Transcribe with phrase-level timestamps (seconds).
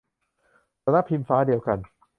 [0.83, 1.77] สำนักพิมพ์ฟ้าเดียวกัน